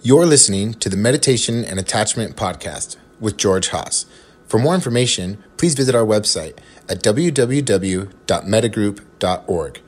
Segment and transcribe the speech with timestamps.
[0.00, 4.06] You're listening to the Meditation and Attachment Podcast with George Haas.
[4.46, 6.56] For more information, please visit our website
[6.88, 9.80] at www.mettagroup.org.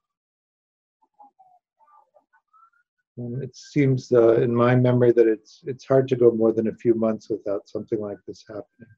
[3.17, 6.67] And it seems, uh, in my memory, that it's it's hard to go more than
[6.67, 8.93] a few months without something like this happening.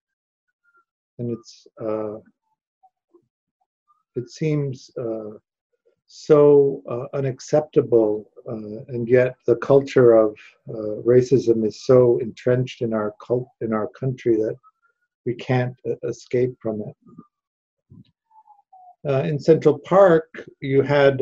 [1.20, 2.18] And it's uh,
[4.16, 5.38] it seems uh,
[6.08, 10.36] so uh, unacceptable, uh, and yet the culture of
[10.68, 14.56] uh, racism is so entrenched in our cult in our country that
[15.26, 16.96] we can't escape from it.
[19.28, 21.22] in Central Park, you had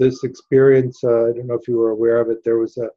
[0.00, 2.88] this experience, uh, I don't know if you were aware of it, there was a,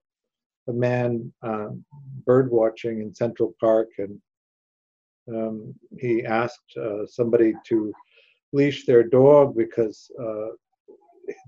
[0.69, 1.83] a man um,
[2.25, 4.19] bird watching in Central Park, and
[5.29, 7.93] um, he asked uh, somebody to
[8.53, 10.47] leash their dog because uh,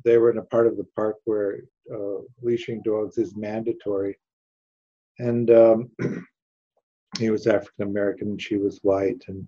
[0.03, 1.59] they were in a part of the park where
[1.94, 4.17] uh, leashing dogs is mandatory.
[5.19, 5.91] And um,
[7.17, 9.47] he was African American and she was white, and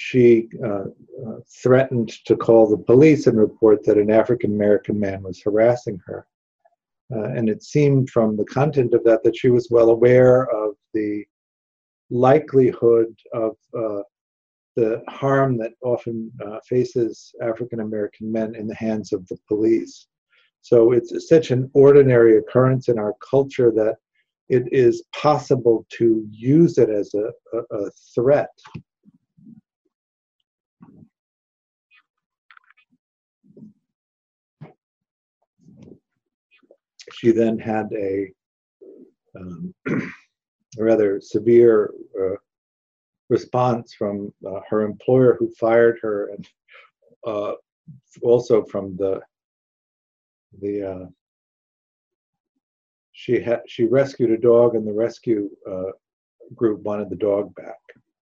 [0.00, 0.84] she uh,
[1.26, 6.00] uh, threatened to call the police and report that an African American man was harassing
[6.06, 6.24] her.
[7.12, 10.76] Uh, and it seemed from the content of that that she was well aware of
[10.94, 11.24] the
[12.10, 14.02] likelihood of uh,
[14.76, 20.06] the harm that often uh, faces African American men in the hands of the police.
[20.60, 23.96] So it's such an ordinary occurrence in our culture that
[24.48, 28.50] it is possible to use it as a, a, a threat
[37.18, 38.30] she then had a,
[39.36, 39.74] um,
[40.78, 42.36] rather severe uh,
[43.28, 46.48] response from uh, her employer who fired her and
[47.26, 47.52] uh,
[48.22, 49.20] also from the
[50.60, 51.06] the uh,
[53.12, 55.90] she had she rescued a dog and the rescue uh,
[56.54, 57.80] group wanted the dog back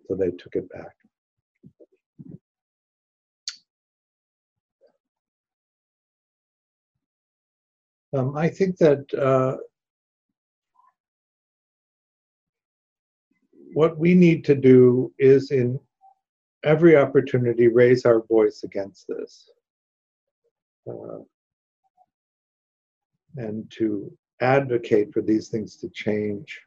[0.08, 0.94] so they took it back
[8.16, 9.58] Um, I think that uh,
[13.74, 15.78] what we need to do is, in
[16.64, 19.50] every opportunity, raise our voice against this.
[20.88, 21.18] Uh,
[23.36, 24.10] and to
[24.40, 26.62] advocate for these things to change.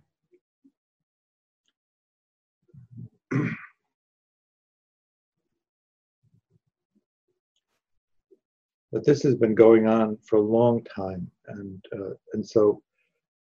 [8.92, 12.82] But this has been going on for a long time, and uh, and so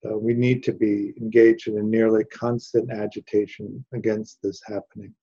[0.06, 5.14] uh, we need to be engaged in a nearly constant agitation against this happening.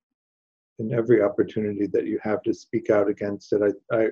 [0.79, 4.07] In every opportunity that you have to speak out against it, I I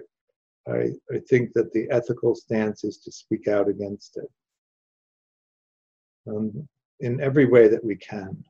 [0.67, 4.29] I, I think that the ethical stance is to speak out against it
[6.27, 6.67] um,
[6.99, 8.43] in every way that we can.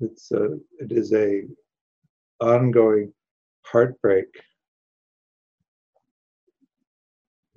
[0.00, 1.42] It's a, it is a
[2.40, 3.12] ongoing
[3.62, 4.26] heartbreak.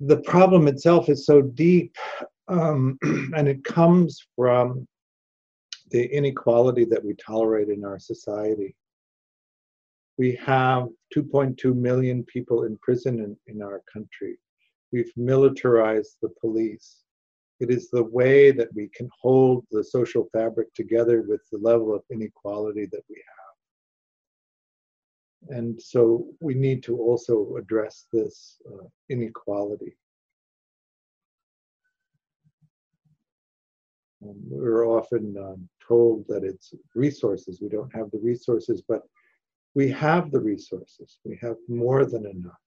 [0.04, 1.94] The problem itself is so deep,
[2.48, 4.88] um, and it comes from
[5.92, 8.74] the inequality that we tolerate in our society.
[10.18, 14.38] We have 2.2 million people in prison in, in our country.
[14.90, 17.04] We've militarized the police.
[17.60, 21.94] It is the way that we can hold the social fabric together with the level
[21.94, 23.41] of inequality that we have.
[25.48, 29.96] And so we need to also address this uh, inequality.
[34.22, 37.60] Um, we're often um, told that it's resources.
[37.60, 39.02] We don't have the resources, but
[39.74, 41.18] we have the resources.
[41.24, 42.60] We have more than enough.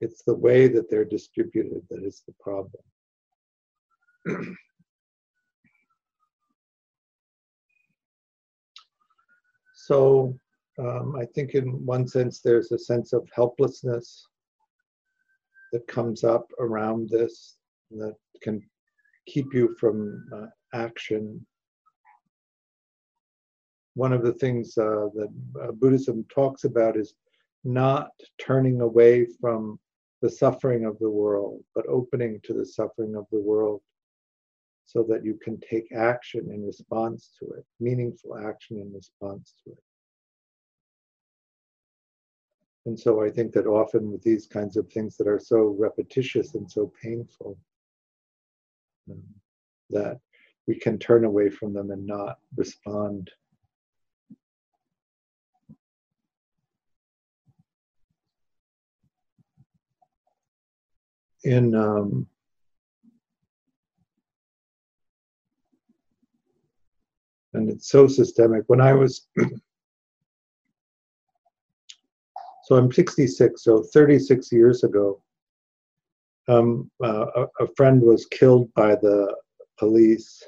[0.00, 2.82] It's the way that they're distributed that is the problem.
[9.74, 10.38] so
[10.80, 14.26] um, I think, in one sense, there's a sense of helplessness
[15.72, 17.56] that comes up around this
[17.92, 18.62] that can
[19.26, 21.44] keep you from uh, action.
[23.94, 25.28] One of the things uh, that
[25.62, 27.14] uh, Buddhism talks about is
[27.64, 28.10] not
[28.40, 29.78] turning away from
[30.22, 33.80] the suffering of the world, but opening to the suffering of the world
[34.86, 39.70] so that you can take action in response to it, meaningful action in response to
[39.72, 39.82] it.
[42.86, 46.54] And so I think that often with these kinds of things that are so repetitious
[46.54, 47.58] and so painful,
[49.10, 49.22] um,
[49.90, 50.18] that
[50.66, 53.30] we can turn away from them and not respond.
[61.44, 62.26] In um,
[67.54, 68.64] and it's so systemic.
[68.66, 69.26] When I was
[72.70, 75.20] so I'm 66, so 36 years ago,
[76.46, 79.34] um, uh, a, friend was killed by the
[79.76, 80.40] police.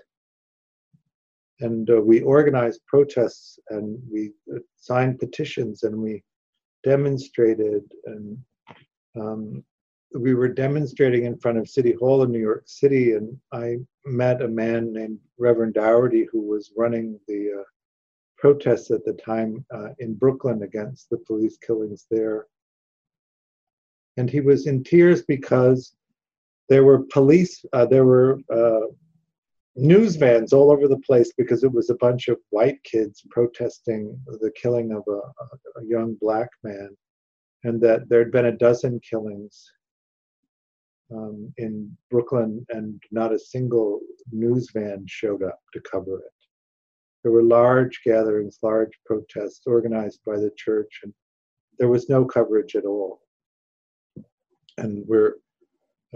[1.58, 6.22] And uh, we organized protests and we uh, signed petitions and we
[6.84, 8.38] demonstrated and
[9.20, 9.64] um,
[10.14, 14.42] we were demonstrating in front of city hall in new york city and i met
[14.42, 17.62] a man named reverend daughtry who was running the uh,
[18.42, 22.46] protests at the time uh, in brooklyn against the police killings there
[24.16, 25.94] and he was in tears because
[26.68, 28.86] there were police uh, there were uh,
[29.76, 34.18] news vans all over the place because it was a bunch of white kids protesting
[34.26, 36.90] the killing of a, a young black man,
[37.64, 39.70] and that there had been a dozen killings
[41.14, 44.00] um, in Brooklyn, and not a single
[44.30, 46.41] news van showed up to cover it.
[47.22, 51.12] There were large gatherings, large protests organized by the church, and
[51.78, 53.20] there was no coverage at all.
[54.78, 55.34] And we're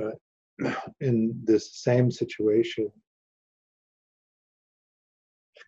[0.02, 0.12] uh,
[1.00, 2.90] in this same situation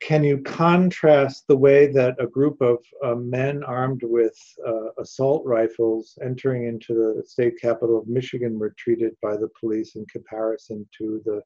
[0.00, 4.36] can you contrast the way that a group of uh, men armed with
[4.66, 9.96] uh, assault rifles entering into the state capital of Michigan were treated by the police
[9.96, 11.40] in comparison to the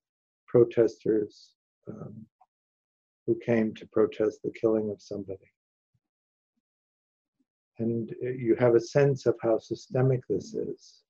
[0.47, 1.53] protesters
[1.89, 2.15] um,
[3.27, 5.51] who came to protest the killing of somebody?
[7.79, 11.03] And uh, you have a sense of how systemic this is.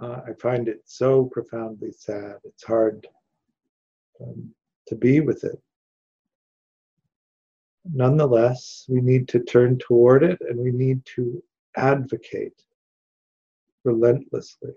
[0.00, 2.36] Uh, I find it so profoundly sad.
[2.44, 3.06] It's hard
[4.20, 4.50] um,
[4.88, 5.60] to be with it.
[7.84, 11.42] Nonetheless, we need to turn toward it and we need to
[11.76, 12.62] advocate
[13.84, 14.72] relentlessly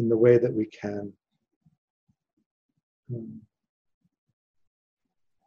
[0.00, 1.12] in the way that we can.
[3.14, 3.40] Um,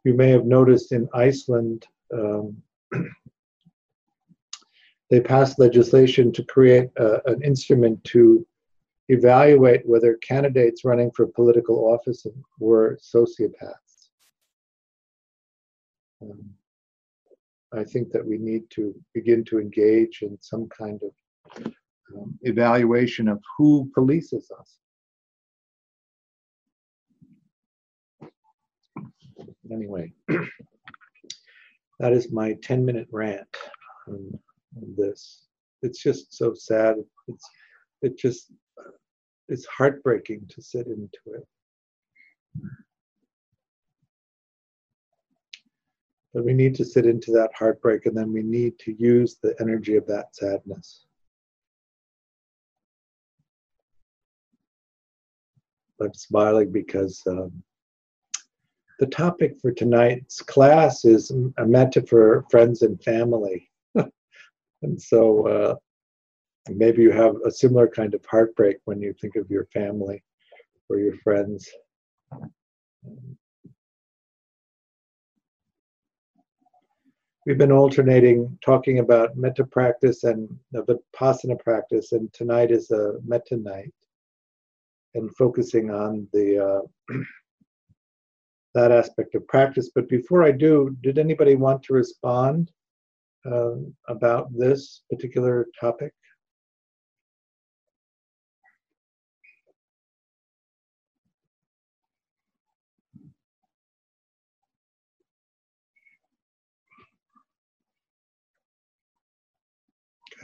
[0.04, 2.62] you may have noticed in Iceland, um,
[5.10, 8.46] they passed legislation to create a, an instrument to
[9.08, 12.26] evaluate whether candidates running for political office
[12.58, 14.08] were sociopaths.
[16.22, 16.50] Um,
[17.72, 21.72] I think that we need to begin to engage in some kind of
[22.16, 24.78] um, evaluation of who polices us.
[29.72, 30.12] Anyway,
[31.98, 33.48] that is my 10 minute rant.
[34.08, 34.38] Um,
[34.96, 35.46] this.
[35.82, 36.96] It's just so sad.
[37.28, 37.44] It's
[38.02, 38.52] it just
[39.48, 41.46] it's heartbreaking to sit into it.
[46.32, 49.54] But we need to sit into that heartbreak and then we need to use the
[49.60, 51.06] energy of that sadness.
[56.04, 57.50] I'm smiling because um,
[59.00, 63.70] the topic for tonight's class is a metaphor, for friends and family.
[64.82, 65.74] And so uh,
[66.68, 70.22] maybe you have a similar kind of heartbreak when you think of your family
[70.90, 71.66] or your friends.
[77.46, 83.56] We've been alternating talking about metta practice and vipassana practice, and tonight is a metta
[83.56, 83.92] night,
[85.14, 87.16] and focusing on the uh,
[88.74, 89.90] that aspect of practice.
[89.94, 92.72] But before I do, did anybody want to respond
[93.46, 93.76] uh,
[94.08, 96.12] about this particular topic?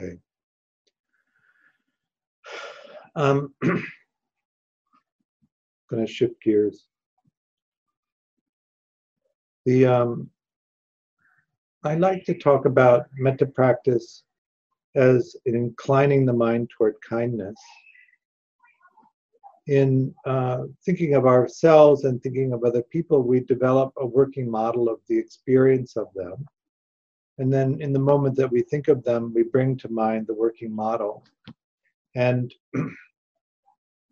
[0.01, 0.17] Okay.
[3.15, 3.53] Um,
[5.91, 6.87] going to shift gears.
[9.65, 10.29] The um,
[11.83, 14.23] I like to talk about metta practice
[14.95, 17.55] as inclining the mind toward kindness.
[19.67, 24.89] In uh, thinking of ourselves and thinking of other people, we develop a working model
[24.89, 26.45] of the experience of them.
[27.37, 30.33] And then in the moment that we think of them, we bring to mind the
[30.33, 31.23] working model.
[32.15, 32.53] And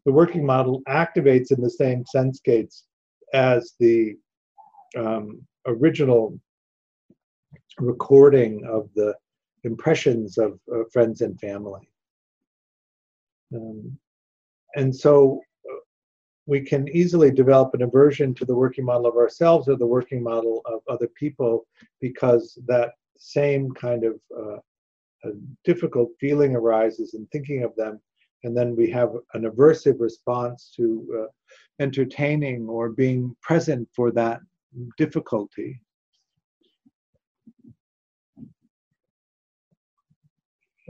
[0.09, 2.85] the working model activates in the same sense gates
[3.35, 4.17] as the
[4.97, 6.35] um, original
[7.77, 9.13] recording of the
[9.65, 11.87] impressions of uh, friends and family.
[13.53, 13.99] Um,
[14.75, 15.75] and so uh,
[16.47, 20.23] we can easily develop an aversion to the working model of ourselves or the working
[20.23, 21.67] model of other people
[22.01, 24.57] because that same kind of uh,
[25.63, 28.01] difficult feeling arises in thinking of them
[28.43, 31.27] and then we have an aversive response to uh,
[31.79, 34.39] entertaining or being present for that
[34.97, 35.81] difficulty.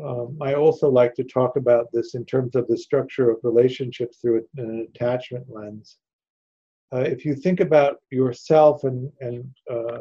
[0.03, 4.19] Um, I also like to talk about this in terms of the structure of relationships
[4.21, 5.97] through an attachment lens.
[6.93, 9.99] Uh, if you think about yourself and, and uh,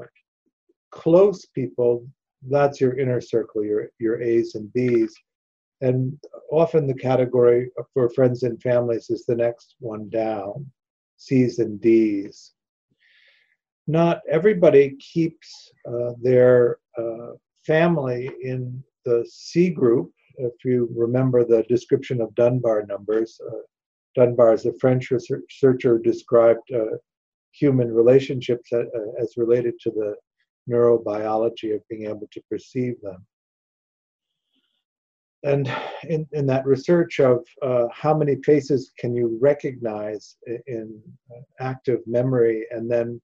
[0.90, 2.06] close people,
[2.48, 5.14] that's your inner circle, your, your A's and B's.
[5.80, 6.18] And
[6.50, 10.66] often the category for friends and families is the next one down,
[11.16, 12.52] C's and D's.
[13.86, 17.32] Not everybody keeps uh, their uh,
[17.64, 20.12] family in the C group.
[20.36, 23.62] If you remember the description of Dunbar numbers, uh,
[24.14, 26.96] Dunbar, as a French researcher, described uh,
[27.52, 28.84] human relationships uh,
[29.20, 30.14] as related to the
[30.68, 33.24] neurobiology of being able to perceive them
[35.44, 35.72] and
[36.08, 41.00] in, in that research of uh, how many faces can you recognize in
[41.60, 43.20] active memory and then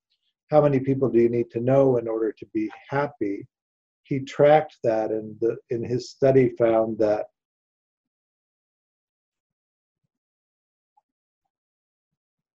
[0.51, 3.47] how many people do you need to know in order to be happy
[4.05, 7.27] he tracked that and the, in his study found that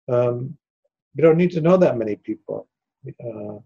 [0.10, 0.58] um,
[1.14, 2.68] you don't need to know that many people.
[3.08, 3.60] Uh,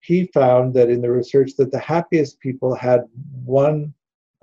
[0.00, 3.02] he found that in the research that the happiest people had
[3.44, 3.94] one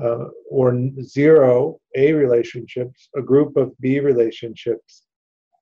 [0.04, 5.04] uh, or zero A relationships, a group of B relationships,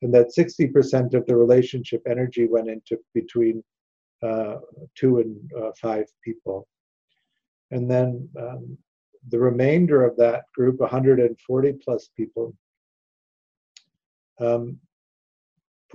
[0.02, 3.64] and that 60% of the relationship energy went into between
[4.22, 4.58] uh,
[4.96, 6.68] two and uh, five people.
[7.72, 8.78] And then um,
[9.30, 12.56] the remainder of that group, 140 plus people,
[14.40, 14.78] um,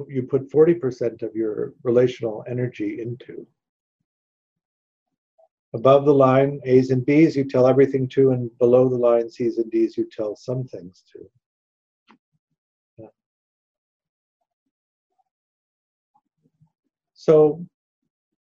[0.09, 3.47] you put 40% of your relational energy into.
[5.73, 9.59] Above the line, A's and B's, you tell everything to, and below the line, C's
[9.59, 11.29] and D's, you tell some things to.
[17.21, 17.63] So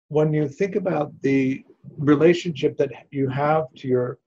[0.08, 1.64] when you think about the
[1.96, 4.18] relationship that you have to your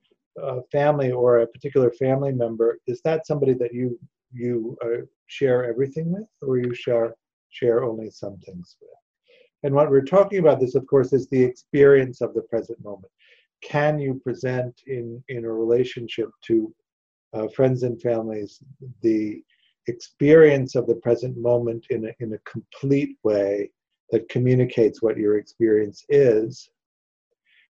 [0.42, 4.00] uh, family or a particular family member, is that somebody that you
[4.32, 7.14] you uh, share everything with, or you share
[7.50, 9.07] share only some things with?
[9.64, 13.12] And what we're talking about this, of course, is the experience of the present moment.
[13.64, 16.74] Can you present in, in a relationship to
[17.34, 18.60] uh, friends and families
[19.02, 19.44] the
[19.88, 23.72] experience of the present moment in a, in a complete way
[24.12, 26.70] that communicates what your experience is?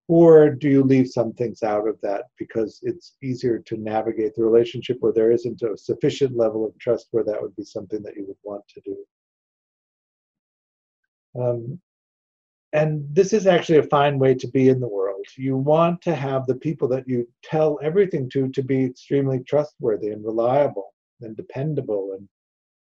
[0.07, 4.43] Or do you leave some things out of that because it's easier to navigate the
[4.43, 8.15] relationship where there isn't a sufficient level of trust where that would be something that
[8.15, 8.97] you would want to do?
[11.39, 11.79] Um,
[12.73, 15.25] and this is actually a fine way to be in the world.
[15.37, 20.09] You want to have the people that you tell everything to to be extremely trustworthy
[20.09, 22.27] and reliable and dependable and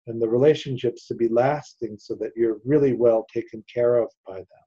[0.07, 4.37] and the relationships to be lasting so that you're really well taken care of by
[4.37, 4.65] them.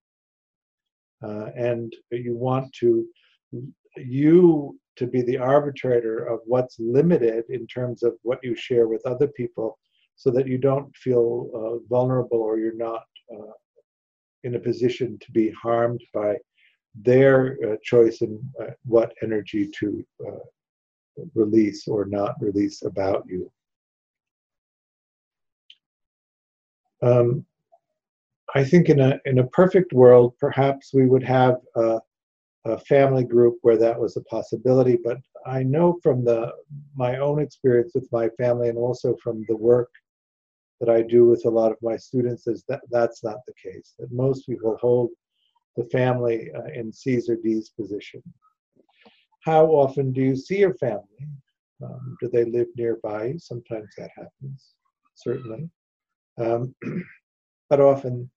[1.22, 3.06] Uh, and you want to
[3.96, 9.04] you to be the arbitrator of what's limited in terms of what you share with
[9.06, 9.78] other people
[10.16, 13.52] so that you don't feel uh, vulnerable or you're not uh,
[14.44, 16.36] in a position to be harmed by
[16.94, 20.44] their uh, choice in uh, what energy to uh,
[21.34, 23.50] release or not release about you.
[27.02, 27.44] Um,
[28.54, 32.00] I think in a in a perfect world, perhaps we would have a,
[32.64, 34.98] a, family group where that was a possibility.
[35.02, 36.52] But I know from the
[36.96, 39.90] my own experience with my family, and also from the work
[40.80, 43.94] that I do with a lot of my students, is that that's not the case.
[43.98, 45.10] That most people hold
[45.76, 48.22] the family uh, in C's or D's position.
[49.44, 51.28] How often do you see your family?
[51.82, 53.34] Um, do they live nearby?
[53.38, 54.74] Sometimes that happens,
[55.14, 55.68] certainly.
[56.38, 56.74] Um,
[57.70, 58.28] but often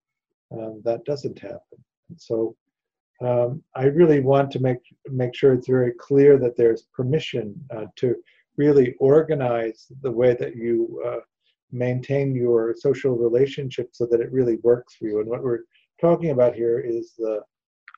[0.52, 1.84] um, that doesn't happen.
[2.10, 2.56] And so
[3.22, 7.86] um, I really want to make make sure it's very clear that there's permission uh,
[7.98, 8.16] to
[8.58, 11.22] really organize the way that you uh,
[11.72, 15.20] maintain your social relationship so that it really works for you.
[15.20, 15.66] And what we're
[16.00, 17.42] talking about here is the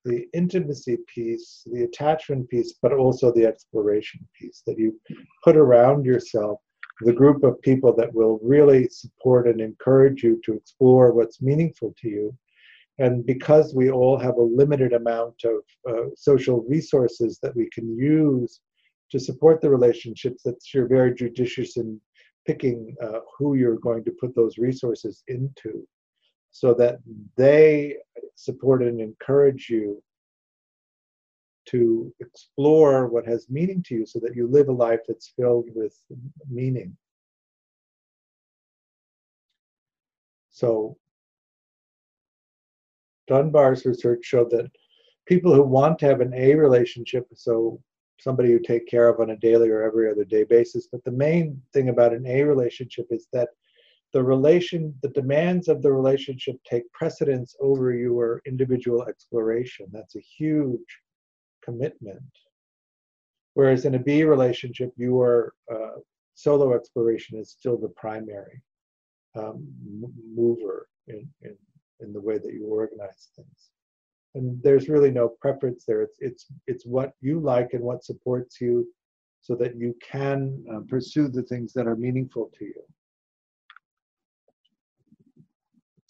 [0.06, 5.00] the intimacy piece, the attachment piece, but also the exploration piece that you
[5.46, 6.60] put around yourself
[7.02, 11.94] the group of people that will really support and encourage you to explore what's meaningful
[12.02, 12.38] to you.
[13.00, 17.98] And because we all have a limited amount of uh, social resources that we can
[17.98, 18.62] use
[19.12, 22.00] to support the relationships, that you're very judicious in
[22.46, 25.88] picking uh, who you're going to put those resources into
[26.52, 27.00] so that
[27.36, 27.98] they
[28.36, 30.02] support and encourage you
[31.66, 35.70] to explore what has meaning to you so that you live a life that's filled
[35.74, 35.96] with
[36.50, 36.96] meaning.
[40.52, 40.98] So,
[43.28, 44.70] Dunbar's research showed that
[45.26, 47.82] people who want to have an A relationship, so
[48.20, 51.12] somebody you take care of on a daily or every other day basis, but the
[51.12, 53.50] main thing about an A relationship is that
[54.14, 59.88] the relation, the demands of the relationship take precedence over your individual exploration.
[59.92, 61.00] That's a huge
[61.64, 62.22] commitment.
[63.56, 66.00] Whereas in a B relationship, your uh,
[66.36, 68.62] solo exploration is still the primary
[69.36, 69.68] um,
[70.36, 71.56] mover in, in,
[72.00, 73.70] in the way that you organize things.
[74.36, 76.02] And there's really no preference there.
[76.02, 78.88] It's, it's, it's what you like and what supports you
[79.42, 82.82] so that you can uh, pursue the things that are meaningful to you.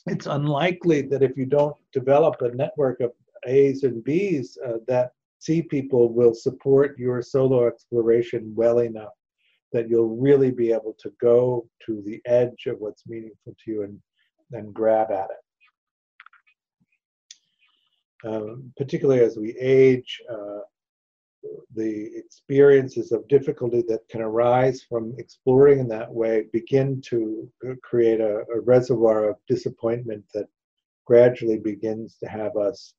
[0.08, 3.12] It's unlikely that if you don't develop a network of
[3.48, 9.14] A's and B's, uh, that C people will support your solo exploration well enough
[9.74, 13.84] that you'll really be able to go to the edge of what's meaningful to you
[13.84, 14.00] and
[14.52, 15.43] then grab at it.
[18.26, 20.60] Um, particularly as we age, uh,
[21.76, 27.52] the experiences of difficulty that can arise from exploring in that way begin to
[27.84, 30.48] create a, a reservoir of disappointment that
[31.06, 32.94] gradually begins to have us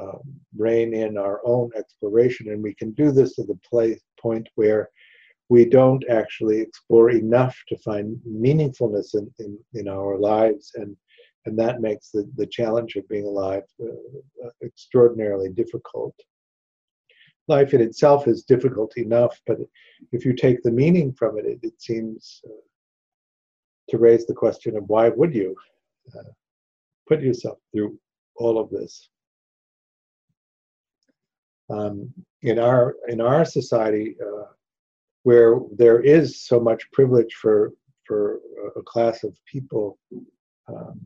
[0.00, 0.20] um,
[0.56, 2.50] rein in our own exploration.
[2.50, 4.88] And we can do this to the place, point where
[5.48, 10.70] we don't actually explore enough to find meaningfulness in, in, in our lives.
[10.76, 10.96] And,
[11.44, 16.14] and that makes the, the challenge of being alive uh, uh, extraordinarily difficult.
[17.48, 19.58] Life in itself is difficult enough, but
[20.12, 22.62] if you take the meaning from it, it, it seems uh,
[23.90, 25.56] to raise the question of why would you
[26.16, 26.30] uh,
[27.08, 27.98] put yourself through
[28.36, 29.08] all of this?
[31.72, 34.46] um, in our in our society uh,
[35.22, 37.72] where there is so much privilege for
[38.06, 38.40] for
[38.76, 39.98] a class of people
[40.68, 41.00] um,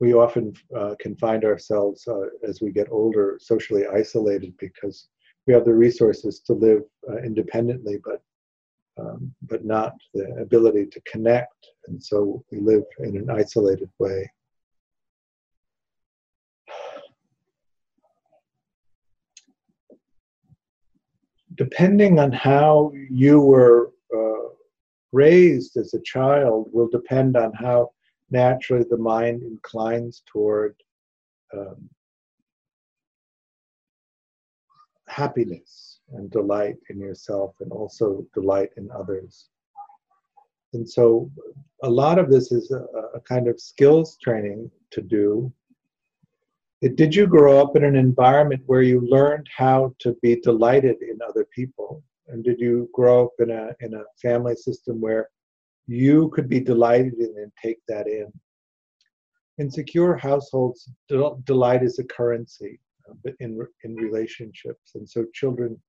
[0.00, 5.08] we often uh, can find ourselves uh, as we get older socially isolated because
[5.46, 8.22] we have the resources to live uh, independently but
[8.98, 11.68] um, but not the ability to connect.
[11.86, 14.30] And so we live in an isolated way.
[21.54, 24.48] Depending on how you were uh,
[25.12, 27.90] raised as a child will depend on how
[28.30, 30.74] naturally the mind inclines toward
[31.56, 31.88] um,
[35.08, 39.48] happiness and delight in yourself and also delight in others.
[40.74, 41.30] And so
[41.82, 45.52] a lot of this is a, a kind of skills training to do
[46.80, 51.18] did you grow up in an environment where you learned how to be delighted in
[51.28, 52.04] other people?
[52.28, 55.28] And did you grow up in a, in a family system where
[55.88, 58.30] you could be delighted in and take that in?
[59.58, 60.88] In secure households,
[61.44, 62.78] delight is a currency.
[63.08, 65.80] uh, in in relationships, and so children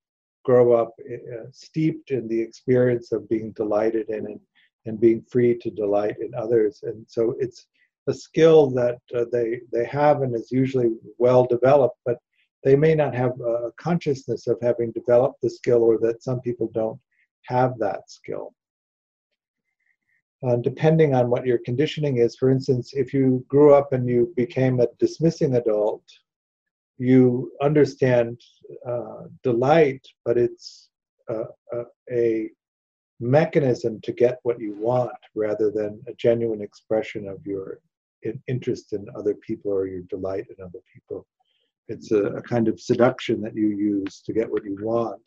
[0.44, 4.40] grow up uh, steeped in the experience of being delighted in and,
[4.86, 7.66] and being free to delight in others, and so it's
[8.08, 12.18] a skill that uh, they they have and is usually well developed, but
[12.64, 16.70] they may not have a consciousness of having developed the skill, or that some people
[16.74, 17.00] don't
[17.46, 18.54] have that skill
[20.46, 22.36] uh, depending on what your conditioning is.
[22.36, 26.02] For instance, if you grew up and you became a dismissing adult,
[26.98, 28.40] you understand
[28.86, 30.90] uh, delight, but it's
[31.28, 32.50] uh, a, a,
[33.22, 37.78] mechanism to get what you want rather than a genuine expression of your
[38.48, 41.26] interest in other people or your delight in other people.
[41.88, 45.20] It's a, a kind of seduction that you use to get what you want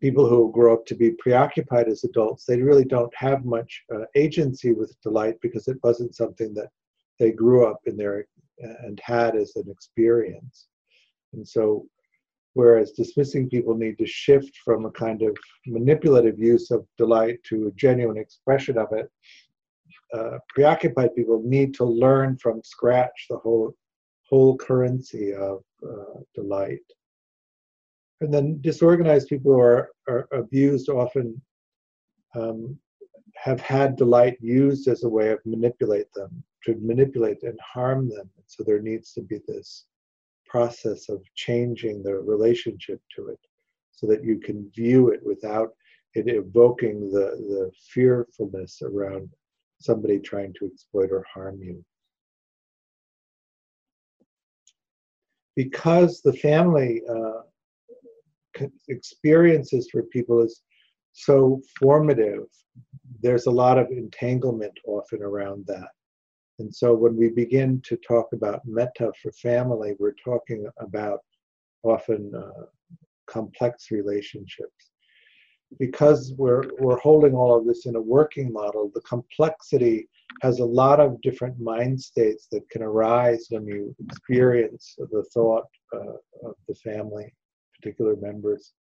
[0.00, 4.04] people who grow up to be preoccupied as adults, they really don't have much uh,
[4.14, 6.68] agency with delight because it wasn't something that
[7.18, 8.26] they grew up in there
[8.58, 10.68] and had as an experience.
[11.32, 11.86] And so,
[12.54, 15.36] whereas dismissing people need to shift from a kind of
[15.66, 19.10] manipulative use of delight to a genuine expression of it,
[20.14, 23.74] uh, preoccupied people need to learn from scratch the whole
[24.28, 26.80] whole currency of uh, delight.
[28.20, 31.40] And then disorganized people who are, are abused often
[32.34, 32.78] um,
[33.34, 38.30] have had delight used as a way of manipulate them, to manipulate and harm them.
[38.46, 39.86] So there needs to be this
[40.46, 43.40] process of changing the relationship to it
[43.92, 45.70] so that you can view it without
[46.14, 49.28] it evoking the, the fearfulness around
[49.80, 51.84] somebody trying to exploit or harm you.
[55.54, 57.42] Because the family uh,
[58.88, 60.62] experiences for people is
[61.12, 62.44] so formative.
[63.22, 65.88] There's a lot of entanglement often around that.
[66.58, 71.20] And so when we begin to talk about metta for family, we're talking about
[71.82, 72.64] often uh,
[73.26, 74.90] complex relationships.
[75.78, 80.08] Because we're, we're holding all of this in a working model, the complexity
[80.42, 85.66] has a lot of different mind states that can arise when you experience the thought
[85.94, 87.32] uh, of the family
[87.76, 88.72] particular members.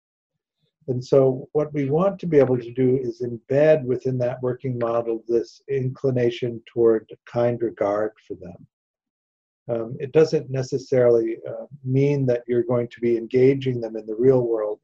[0.89, 4.79] And so, what we want to be able to do is embed within that working
[4.79, 8.67] model this inclination toward kind regard for them.
[9.67, 14.15] Um, it doesn't necessarily uh, mean that you're going to be engaging them in the
[14.15, 14.79] real world,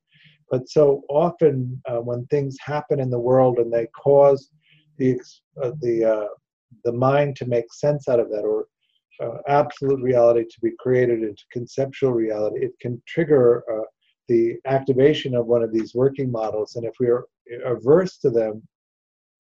[0.51, 4.51] but so often uh, when things happen in the world and they cause
[4.97, 5.21] the
[5.63, 6.29] uh, the uh,
[6.85, 8.67] the mind to make sense out of that, or
[9.23, 13.85] uh, absolute reality to be created into conceptual reality, it can trigger uh,
[14.31, 16.77] the activation of one of these working models.
[16.77, 17.27] And if we are
[17.67, 18.63] averse to them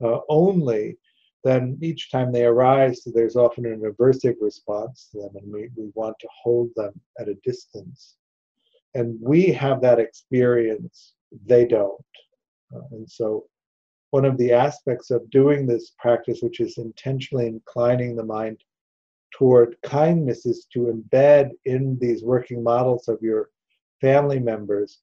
[0.05, 0.98] uh, only,
[1.44, 5.92] then each time they arise, there's often an aversive response to them, and we, we
[5.94, 8.16] want to hold them at a distance.
[8.94, 11.14] And we have that experience,
[11.46, 12.05] they don't.
[12.74, 13.44] Uh, and so,
[14.11, 18.59] one of the aspects of doing this practice, which is intentionally inclining the mind
[19.33, 23.50] toward kindness, is to embed in these working models of your
[24.00, 25.00] family members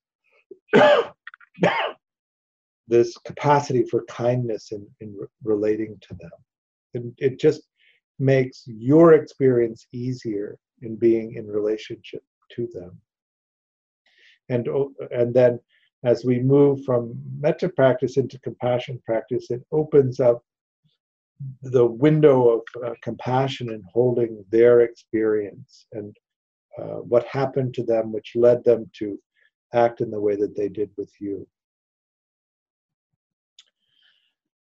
[2.88, 6.31] this capacity for kindness in, in re- relating to them.
[6.93, 7.62] It, it just
[8.19, 12.23] makes your experience easier in being in relationship
[12.55, 12.99] to them.
[14.49, 14.67] And,
[15.12, 15.60] and then
[16.03, 20.41] as we move from metta practice into compassion practice, it opens up
[21.62, 26.15] the window of uh, compassion and holding their experience and
[26.77, 29.19] uh, what happened to them, which led them to
[29.73, 31.47] act in the way that they did with you.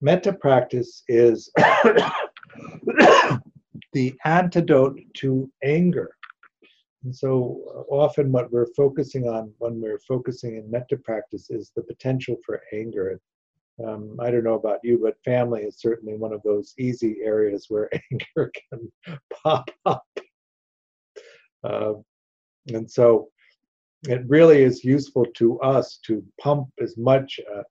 [0.02, 1.49] Metta practice is
[3.93, 6.15] the antidote to anger.
[7.04, 11.71] And so uh, often, what we're focusing on when we're focusing in metta practice is
[11.76, 13.19] the potential for anger.
[13.86, 17.65] Um, I don't know about you, but family is certainly one of those easy areas
[17.69, 18.91] where anger can
[19.43, 20.06] pop up.
[21.63, 21.93] Uh,
[22.73, 23.30] and so
[24.08, 27.63] it really is useful to us to pump as much uh,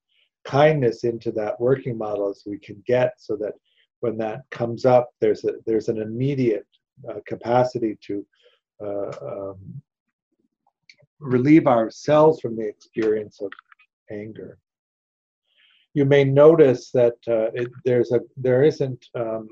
[0.45, 3.53] kindness into that working model as we can get so that
[4.01, 6.67] when that comes up, there's, a, there's an immediate
[7.09, 8.27] uh, capacity to
[8.85, 9.83] uh, um,
[11.21, 13.51] relieve ourselves from the experience of
[14.11, 14.59] anger.
[15.95, 19.49] You may notice that uh, it, there's a there isn't um,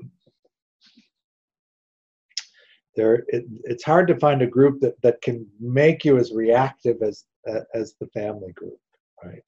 [2.95, 6.97] there it, it's hard to find a group that, that can make you as reactive
[7.01, 8.77] as uh, as the family group
[9.23, 9.43] right?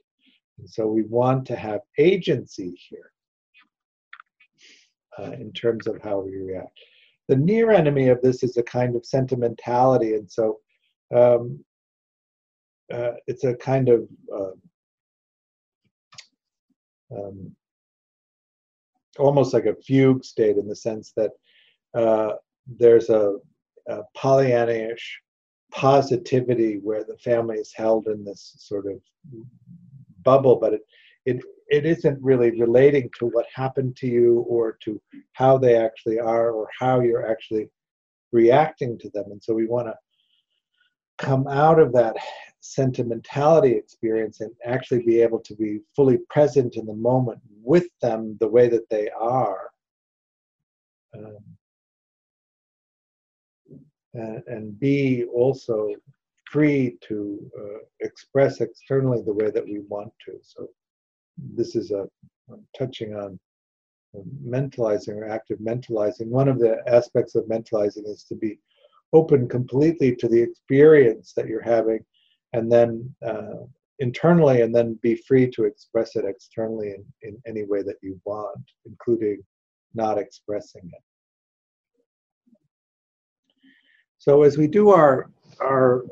[0.60, 3.12] And so we want to have agency here
[5.20, 6.78] uh, in terms of how we react.
[7.28, 10.60] The near enemy of this is a kind of sentimentality and so
[11.16, 11.64] um,
[12.94, 14.52] uh, it's a kind of uh,
[17.16, 17.56] um,
[19.18, 21.32] almost like a fugue state in the sense that
[21.96, 22.34] uh,
[22.68, 23.38] there's a,
[23.88, 25.02] a Pollyannish
[25.72, 29.02] positivity where the family is held in this sort of
[30.24, 30.82] bubble, but it,
[31.26, 36.20] it it isn't really relating to what happened to you or to how they actually
[36.20, 37.70] are or how you're actually
[38.32, 39.26] reacting to them.
[39.32, 39.96] And so we want to
[41.18, 42.16] come out of that
[42.60, 48.38] sentimentality experience and actually be able to be fully present in the moment with them
[48.40, 49.70] the way that they are.
[51.18, 51.38] Um,
[54.14, 55.90] and, and, be also
[56.46, 60.34] free to uh, express externally the way that we want to.
[60.42, 60.70] So
[61.38, 62.08] this is a
[62.78, 63.40] touching on
[64.46, 66.28] mentalizing or active mentalizing.
[66.28, 68.60] One of the aspects of mentalizing is to be
[69.14, 72.04] open completely to the experience that you're having
[72.54, 73.66] and then uh,
[74.00, 78.20] internally and then be free to express it externally in, in any way that you
[78.26, 79.44] want, including
[79.94, 81.02] not expressing it.
[84.26, 86.06] So as we do our our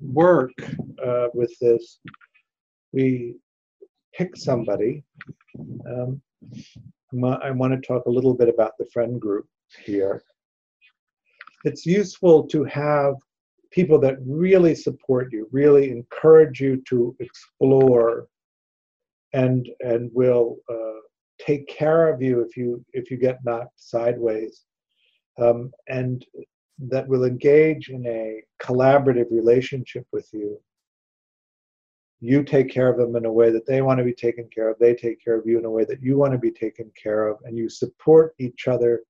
[0.00, 0.54] work
[1.06, 2.00] uh, with this,
[2.94, 3.36] we
[4.14, 5.04] pick somebody.
[5.86, 6.22] Um,
[7.22, 9.46] I want to talk a little bit about the friend group
[9.84, 10.22] here.
[11.64, 13.16] It's useful to have
[13.72, 18.26] people that really support you, really encourage you to explore,
[19.34, 21.00] and and will uh,
[21.38, 24.62] take care of you if you if you get knocked sideways,
[25.38, 26.24] um, and
[26.78, 30.60] that will engage in a collaborative relationship with you.
[32.20, 34.70] You take care of them in a way that they want to be taken care
[34.70, 36.90] of they take care of you in a way that you want to be taken
[37.00, 39.02] care of and you support each other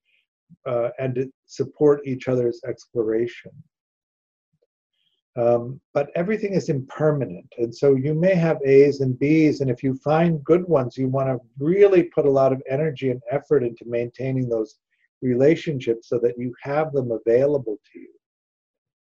[0.66, 3.52] uh, and support each other's exploration.
[5.36, 9.82] Um, but everything is impermanent and so you may have a's and b's and if
[9.82, 13.64] you find good ones you want to really put a lot of energy and effort
[13.64, 14.78] into maintaining those
[15.24, 18.14] relationships so that you have them available to you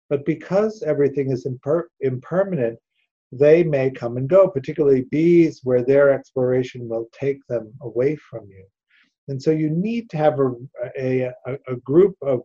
[0.10, 2.77] but because everything is imper- impermanent
[3.32, 8.47] they may come and go, particularly bees, where their exploration will take them away from
[8.49, 8.65] you.
[9.27, 10.39] And so you need to have
[10.97, 12.41] a, a, a group of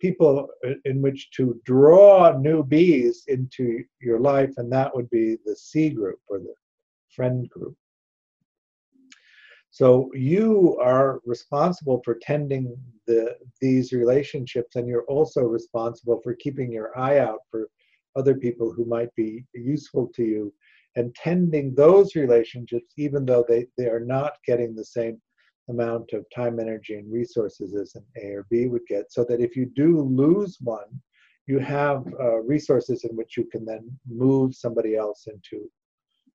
[0.00, 0.48] people
[0.86, 5.90] in which to draw new bees into your life, and that would be the C
[5.90, 6.54] group or the
[7.14, 7.76] friend group.
[9.74, 12.76] So you are responsible for tending
[13.08, 17.66] the, these relationships, and you're also responsible for keeping your eye out for
[18.14, 20.54] other people who might be useful to you
[20.94, 25.20] and tending those relationships even though they, they are not getting the same
[25.68, 29.10] amount of time energy and resources as an a or b would get.
[29.10, 31.00] So that if you do lose one
[31.48, 35.68] you have uh, resources in which you can then move somebody else into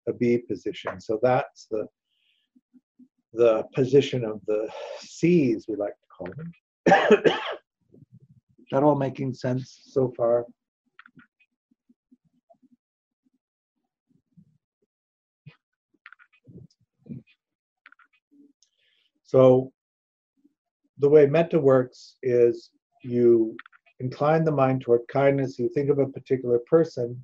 [0.10, 1.00] a b position.
[1.00, 1.88] So that's the
[3.34, 7.34] the position of the c's we like to call them.
[8.72, 10.46] That all making sense so far?
[19.24, 19.72] So
[21.00, 22.72] the way metta works is
[23.04, 23.56] you
[24.00, 27.24] incline the mind toward kindness, you think of a particular person,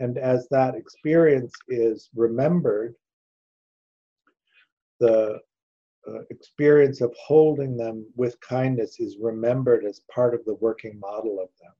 [0.00, 2.94] and as that experience is remembered,
[5.04, 5.40] the
[6.08, 11.40] uh, experience of holding them with kindness is remembered as part of the working model
[11.40, 11.72] of them.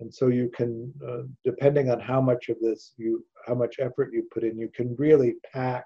[0.00, 4.10] And so you can, uh, depending on how much of this you, how much effort
[4.12, 5.84] you put in, you can really pack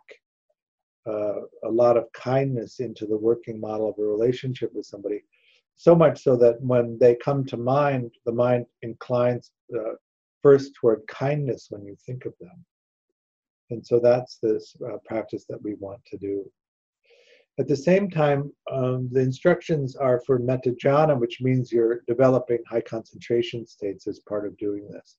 [1.06, 5.20] uh, a lot of kindness into the working model of a relationship with somebody.
[5.76, 9.94] So much so that when they come to mind, the mind inclines uh,
[10.42, 12.64] first toward kindness when you think of them.
[13.70, 16.44] And so that's this uh, practice that we want to do.
[17.58, 22.58] At the same time, um, the instructions are for metta jhana, which means you're developing
[22.68, 25.16] high concentration states as part of doing this.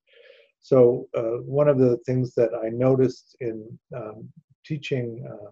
[0.60, 4.27] So, uh, one of the things that I noticed in um,
[4.65, 5.51] teaching uh,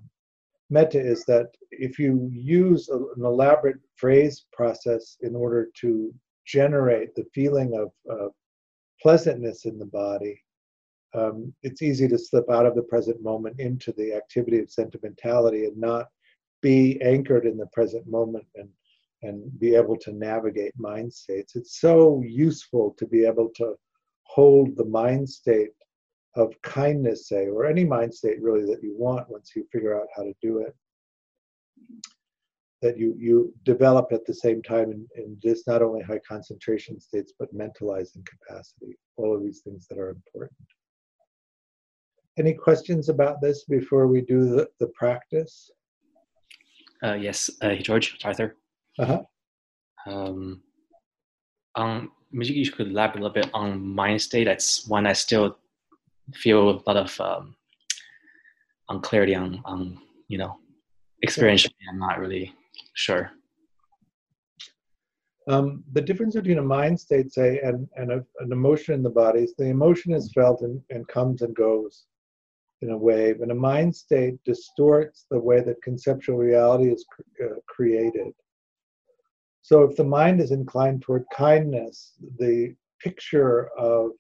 [0.69, 6.13] metta is that if you use a, an elaborate phrase process in order to
[6.45, 8.31] generate the feeling of, of
[9.01, 10.41] pleasantness in the body,
[11.15, 15.65] um, it's easy to slip out of the present moment into the activity of sentimentality
[15.65, 16.07] and not
[16.61, 18.69] be anchored in the present moment and
[19.23, 21.55] and be able to navigate mind states.
[21.55, 23.75] It's so useful to be able to
[24.23, 25.69] hold the mind state
[26.35, 30.07] of kindness, say, or any mind state really that you want once you figure out
[30.15, 30.75] how to do it.
[32.81, 36.99] that you you develop at the same time in, in just not only high concentration
[36.99, 40.67] states but mentalizing capacity all of these things that are important
[42.37, 45.71] any questions about this before we do the, the practice?
[47.03, 48.55] Uh, yes uh, george arthur.
[48.99, 49.23] Uh-huh.
[50.05, 50.61] um,
[51.75, 54.45] um, maybe you could elaborate a little bit on mind state.
[54.45, 55.57] That's one i still
[56.33, 57.55] feel a lot of um,
[58.89, 60.57] unclarity on on you know
[61.21, 62.53] experience i'm not really
[62.93, 63.31] Sure.
[65.47, 69.09] Um, the difference between a mind state, say, and, and a, an emotion in the
[69.09, 72.05] body is the emotion is felt and, and comes and goes
[72.83, 77.45] in a wave, and a mind state distorts the way that conceptual reality is cr-
[77.45, 78.33] uh, created.
[79.61, 84.11] So, if the mind is inclined toward kindness, the picture of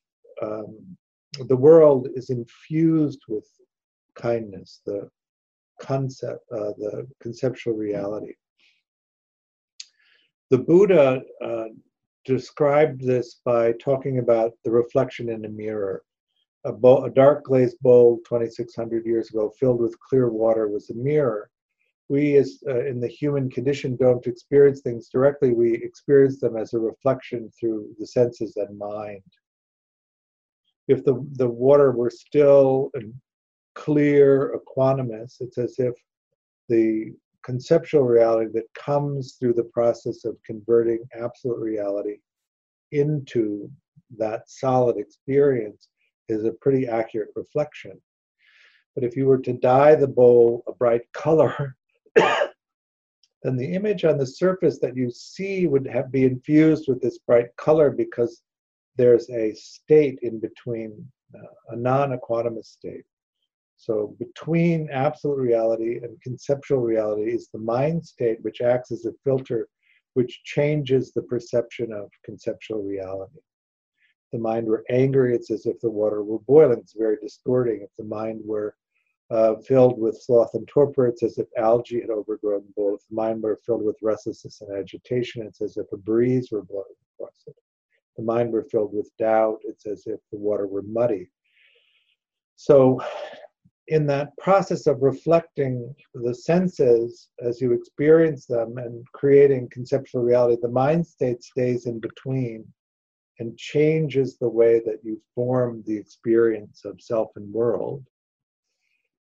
[0.41, 0.97] um,
[1.47, 3.45] the world is infused with
[4.15, 5.09] kindness, the
[5.81, 8.33] concept, uh, the conceptual reality.
[10.49, 11.65] The Buddha uh,
[12.25, 16.03] described this by talking about the reflection in a mirror.
[16.65, 20.95] A, bowl, a dark glazed bowl 2,600 years ago filled with clear water was a
[20.95, 21.49] mirror.
[22.09, 25.51] We, as uh, in the human condition, don't experience things directly.
[25.53, 29.23] We experience them as a reflection through the senses and mind.
[30.87, 33.13] If the, the water were still and
[33.75, 35.93] clear, equanimous, it's as if
[36.69, 42.17] the conceptual reality that comes through the process of converting absolute reality
[42.91, 43.69] into
[44.17, 45.89] that solid experience
[46.29, 47.99] is a pretty accurate reflection.
[48.95, 51.75] But if you were to dye the bowl a bright color,
[52.15, 57.17] then the image on the surface that you see would have be infused with this
[57.19, 58.41] bright color because
[58.95, 61.05] there's a state in between,
[61.35, 63.03] uh, a non-equanimous state.
[63.75, 69.13] So between absolute reality and conceptual reality is the mind state, which acts as a
[69.23, 69.67] filter,
[70.13, 73.39] which changes the perception of conceptual reality.
[74.33, 76.79] The mind were angry, it's as if the water were boiling.
[76.79, 77.81] It's very distorting.
[77.83, 78.75] If the mind were
[79.29, 82.95] uh, filled with sloth and torpor, it's as if algae had overgrown the bowl.
[82.95, 86.63] If the mind were filled with restlessness and agitation, it's as if a breeze were
[86.63, 87.55] blowing across it.
[87.55, 91.29] If the mind were filled with doubt, it's as if the water were muddy.
[92.55, 92.99] So
[93.87, 100.59] in that process of reflecting the senses as you experience them and creating conceptual reality,
[100.59, 102.65] the mind state stays in between
[103.39, 108.05] and changes the way that you form the experience of self and world.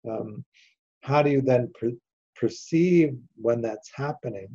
[0.09, 0.45] Um,
[1.03, 1.97] how do you then per-
[2.35, 4.49] perceive when that's happening?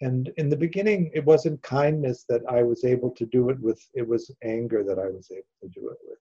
[0.00, 3.82] And in the beginning, it wasn't kindness that I was able to do it with,
[3.94, 6.18] it was anger that I was able to do it with.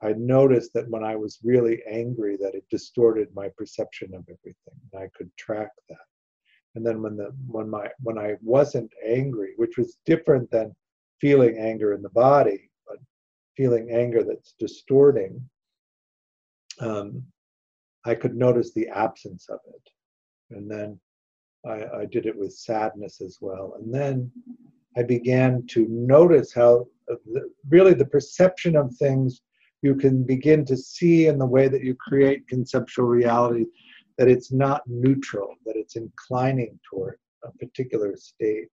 [0.00, 4.78] I noticed that when I was really angry, that it distorted my perception of everything,
[4.92, 5.98] and I could track that.
[6.76, 10.74] And then when the when my when I wasn't angry, which was different than
[11.20, 12.98] feeling anger in the body, but
[13.56, 15.40] feeling anger that's distorting,
[16.80, 17.22] um,
[18.04, 20.56] I could notice the absence of it.
[20.56, 20.98] And then
[21.66, 23.74] I, I did it with sadness as well.
[23.80, 24.30] And then
[24.96, 29.42] I began to notice how uh, the, really the perception of things
[29.82, 33.64] you can begin to see in the way that you create conceptual reality
[34.16, 38.70] that it's not neutral, that it's inclining toward a particular state.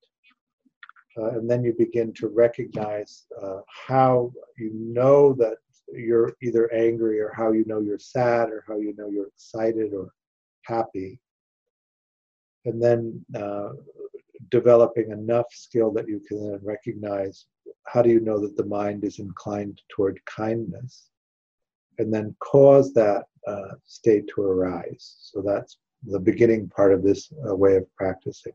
[1.18, 5.58] Uh, and then you begin to recognize uh, how you know that
[5.94, 9.94] you're either angry or how you know you're sad or how you know you're excited
[9.94, 10.10] or
[10.64, 11.20] happy.
[12.66, 13.70] And then uh,
[14.50, 17.46] developing enough skill that you can then recognize
[17.86, 21.10] how do you know that the mind is inclined toward kindness?
[22.00, 25.18] And then cause that uh, state to arise.
[25.22, 28.54] So that's the beginning part of this uh, way of practicing.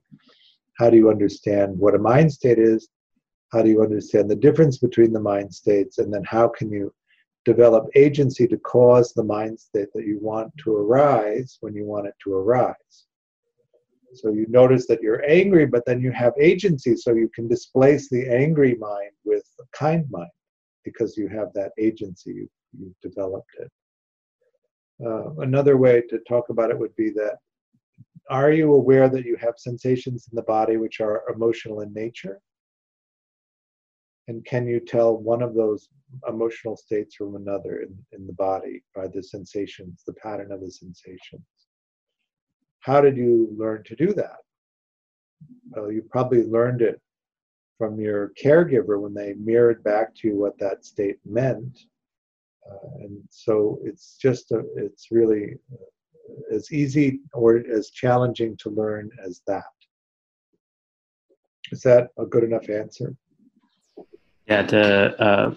[0.79, 2.89] How do you understand what a mind state is?
[3.53, 5.99] How do you understand the difference between the mind states?
[5.99, 6.93] And then how can you
[7.45, 12.07] develop agency to cause the mind state that you want to arise when you want
[12.07, 13.07] it to arise?
[14.15, 18.09] So you notice that you're angry, but then you have agency, so you can displace
[18.09, 20.31] the angry mind with a kind mind
[20.85, 23.71] because you have that agency, you, you've developed it.
[25.05, 27.39] Uh, another way to talk about it would be that
[28.31, 32.41] are you aware that you have sensations in the body which are emotional in nature?
[34.29, 35.89] And can you tell one of those
[36.29, 40.71] emotional states from another in, in the body by the sensations, the pattern of the
[40.71, 41.43] sensations?
[42.79, 44.37] How did you learn to do that?
[45.71, 47.01] Well, you probably learned it
[47.79, 51.81] from your caregiver when they mirrored back to you what that state meant.
[52.71, 55.57] Uh, and so it's just a, it's really
[56.53, 59.65] as easy or as challenging to learn as that.
[61.73, 63.15] Is that a good enough answer?
[64.47, 65.51] Yeah, the uh,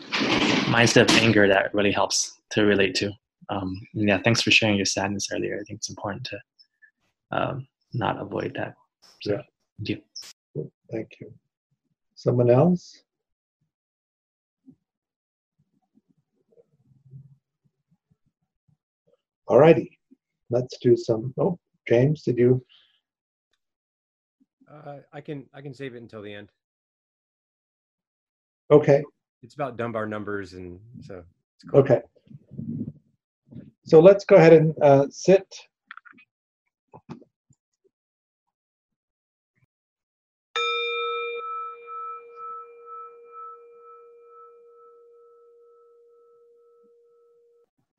[0.69, 3.11] mindset of anger that really helps to relate to.
[3.49, 5.55] Um, yeah, thanks for sharing your sadness earlier.
[5.59, 6.39] I think it's important to
[7.31, 8.75] um, not avoid that.
[9.21, 9.41] So, Yeah.
[9.79, 10.71] Thank you.
[10.91, 11.33] Thank you.
[12.15, 13.03] Someone else?
[19.47, 19.99] All righty,
[20.53, 22.63] let's do some, oh, James, did you?
[24.71, 26.49] Uh, I can I can save it until the end.
[28.71, 29.03] Okay,
[29.41, 31.23] It's about Dunbar numbers, and so
[31.55, 31.81] it's cool.
[31.81, 32.01] okay.
[33.85, 35.45] So let's go ahead and uh, sit.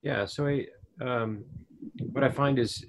[0.02, 0.24] Yeah.
[0.26, 0.66] So I
[1.00, 1.44] um,
[2.12, 2.84] what I find is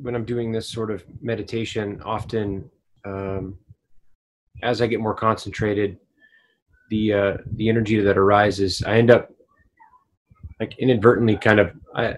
[0.00, 2.70] when I'm doing this sort of meditation, often
[3.04, 3.58] um,
[4.62, 5.98] as I get more concentrated,
[6.90, 9.30] the uh, the energy that arises, I end up
[10.60, 12.16] like inadvertently kind of I,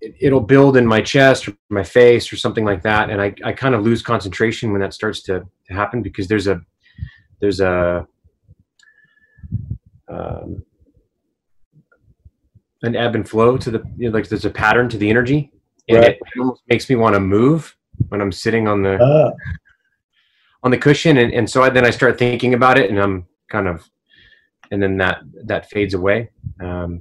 [0.00, 3.34] it, it'll build in my chest or my face or something like that, and I,
[3.44, 6.60] I kind of lose concentration when that starts to, to happen because there's a
[7.40, 8.06] there's a
[10.08, 10.64] um,
[12.82, 15.50] an ebb and flow to the you know, like there's a pattern to the energy
[15.88, 16.10] and Right.
[16.12, 17.76] it almost makes me want to move
[18.08, 19.32] when i'm sitting on the Ah,
[20.62, 23.26] on the cushion and, and so I, then i start thinking about it and i'm
[23.48, 23.88] kind of
[24.70, 26.30] and then that that fades away
[26.60, 27.00] um,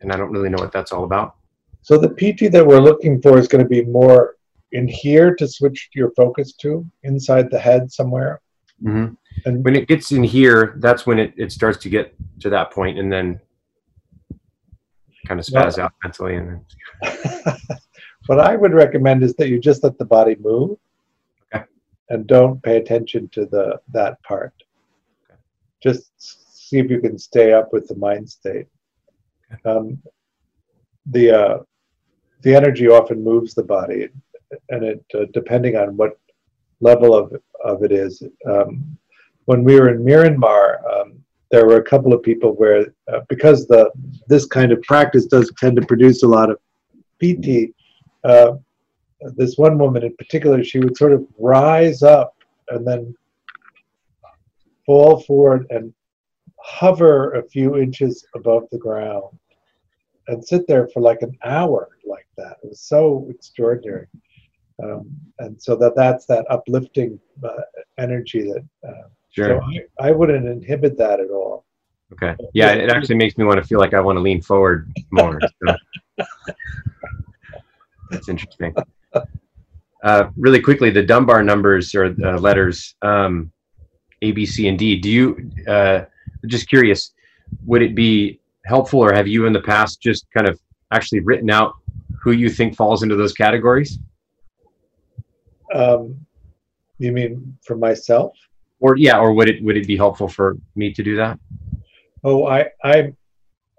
[0.00, 1.36] and i don't really know what that's all about
[1.82, 4.36] So the piti that we're looking for is going to be more
[4.72, 8.40] in here to switch your focus to, inside the head somewhere.
[8.84, 9.14] mm-hmm.
[9.46, 12.66] And when it gets in here that's when it, it starts to get to that
[12.76, 13.40] point and then
[15.30, 17.56] kind of spaz out mentally and then
[18.26, 20.76] what I would recommend is that you just let the body move
[21.54, 21.64] Okay.
[22.08, 24.52] and don't pay attention to the that part.
[25.80, 28.66] Just see if you can stay up with the mind state.
[29.64, 30.02] Um,
[31.06, 31.58] the uh,
[32.42, 34.08] the energy often moves the body,
[34.68, 36.18] and it uh, depending on what
[36.80, 37.26] level of
[37.64, 38.22] of it is.
[38.52, 38.98] Um,
[39.46, 41.08] when we were in Myanmar, um,
[41.50, 43.90] there were a couple of people where uh, because the
[44.28, 46.58] this kind of practice does tend to produce a lot of
[47.18, 47.74] piti.
[48.24, 48.52] Uh,
[49.36, 52.34] this one woman in particular, she would sort of rise up
[52.68, 53.14] and then
[54.86, 55.92] fall forward and
[56.58, 59.38] hover a few inches above the ground
[60.28, 62.56] and sit there for like an hour like that.
[62.62, 64.06] It was so extraordinary.
[64.82, 67.62] Um, and so that that's that uplifting uh,
[67.98, 69.60] energy that uh, sure so
[70.00, 71.64] I, I wouldn't inhibit that at all.
[72.12, 74.90] okay yeah it actually makes me want to feel like i want to lean forward
[75.10, 75.74] more so.
[78.10, 78.74] that's interesting
[80.02, 83.52] uh, really quickly the dunbar numbers or uh, letters um,
[84.22, 86.02] a b c and d do you uh,
[86.46, 87.12] just curious
[87.66, 90.58] would it be helpful or have you in the past just kind of
[90.92, 91.74] actually written out
[92.22, 93.98] who you think falls into those categories
[95.74, 96.26] Um,
[96.98, 98.36] you mean for myself?
[98.80, 101.38] Or yeah or would it would it be helpful for me to do that
[102.22, 103.14] Oh, I, I,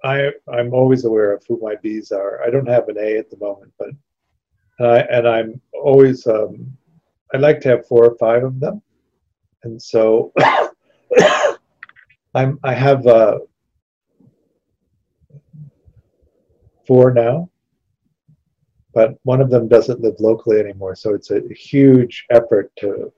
[0.03, 2.41] I, I'm always aware of who my bees are.
[2.43, 3.89] I don't have an A at the moment, but,
[4.79, 6.75] and, I, and I'm always, um,
[7.33, 8.81] I like to have four or five of them,
[9.63, 10.33] and so
[12.33, 13.39] I'm, I have uh,
[16.87, 17.49] four now,
[18.93, 23.13] but one of them doesn't live locally anymore, so it's a huge effort to.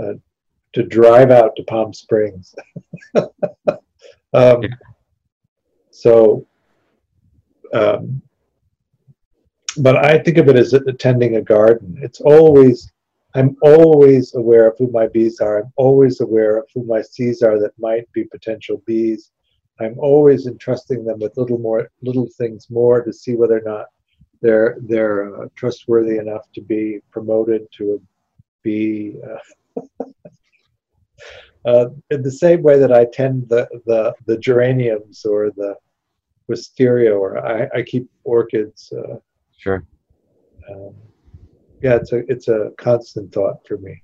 [0.00, 0.14] Uh,
[0.72, 2.54] to drive out to Palm Springs.
[3.14, 3.28] um,
[4.32, 4.68] Yeah.
[5.90, 6.46] So,
[7.74, 8.22] um,
[9.78, 11.98] but I think of it as attending a garden.
[12.02, 12.90] It's always,
[13.34, 15.62] I'm always aware of who my bees are.
[15.62, 19.30] I'm always aware of who my seeds are that might be potential bees.
[19.80, 23.86] I'm always entrusting them with little more, little things more to see whether or not
[24.42, 27.98] they're they're uh, trustworthy enough to be promoted to a
[28.62, 29.16] bee.
[29.24, 30.04] Uh,
[31.64, 35.74] uh, in the same way that I tend the, the, the geraniums or the
[36.48, 38.92] wisteria, or I, I keep orchids.
[38.92, 39.16] Uh,
[39.56, 39.84] sure
[40.70, 40.94] um,
[41.82, 44.02] yeah, it's a it's a constant thought for me.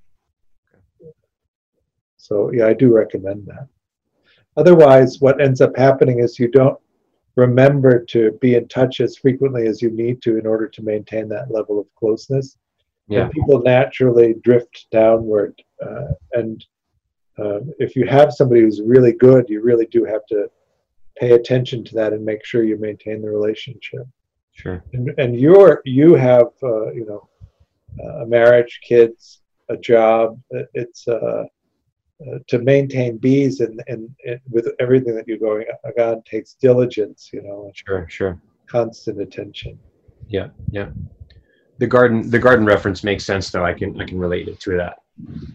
[2.16, 3.68] So yeah, I do recommend that.
[4.56, 6.78] Otherwise, what ends up happening is you don't
[7.36, 11.28] remember to be in touch as frequently as you need to in order to maintain
[11.28, 12.56] that level of closeness
[13.06, 15.54] yeah and people naturally drift downward.
[15.80, 16.64] Uh, and
[17.38, 20.48] um, if you have somebody who's really good, you really do have to
[21.16, 24.06] pay attention to that and make sure you maintain the relationship.
[24.52, 24.82] Sure.
[24.92, 27.28] and, and you're you have uh, you know
[28.22, 30.40] a marriage kids a job
[30.74, 31.44] it's uh,
[32.26, 35.64] uh, to maintain bees and, and and with everything that you're going
[36.00, 38.04] on takes diligence you know Sure.
[38.08, 38.40] Sure.
[38.66, 39.78] constant attention
[40.28, 40.48] Yeah.
[40.72, 40.88] Yeah.
[41.78, 43.64] The garden the garden reference makes sense though.
[43.64, 44.96] I can I can relate it to that.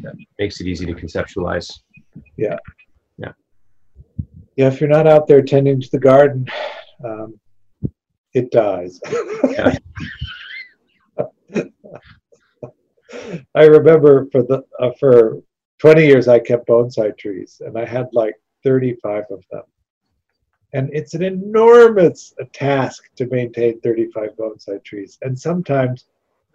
[0.02, 1.72] That makes it easy to conceptualize.
[2.38, 2.58] yeah
[3.18, 3.32] Yeah.
[4.56, 4.68] Yeah.
[4.68, 6.48] if you're not out there tending to the garden
[7.04, 7.40] um,
[8.34, 9.00] it dies
[9.58, 9.78] Yeah.
[13.56, 15.42] I remember for the uh, for
[15.80, 18.34] 20 years I kept bonsai trees and I had like
[18.64, 19.64] 35 of them.
[20.74, 25.20] And it's an enormous task to maintain 35 bonsai trees.
[25.22, 26.06] And sometimes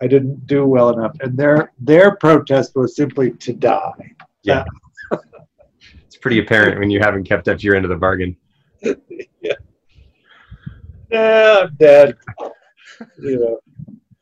[0.00, 1.16] I didn't do well enough.
[1.20, 4.14] And their their protest was simply to die.
[4.42, 4.64] Yeah.
[6.06, 8.36] it's pretty apparent when you haven't kept up your end of the bargain.
[8.82, 9.52] yeah,
[11.10, 12.16] Yeah, I'm dead.
[13.20, 13.58] you know,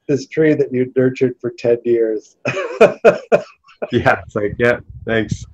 [0.08, 2.36] this tree that you nurtured for 10 years.
[3.92, 4.22] Yeah.
[4.24, 5.44] It's like, yeah, thanks.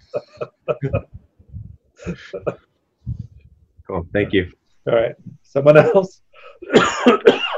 [3.87, 4.07] cool.
[4.13, 4.53] Thank you.
[4.87, 5.15] All right.
[5.43, 6.23] Someone else?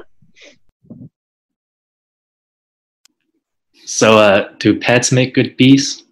[3.95, 6.03] So, uh, do pets make good bees?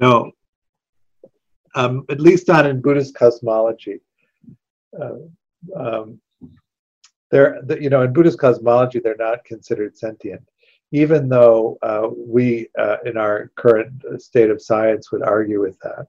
[0.00, 0.32] No.
[1.74, 4.00] Um, at least not in Buddhist cosmology.
[4.98, 5.16] Uh,
[5.78, 6.18] um,
[7.30, 10.40] they're, you know, in Buddhist cosmology, they're not considered sentient,
[10.90, 16.06] even though uh, we, uh, in our current state of science, would argue with that.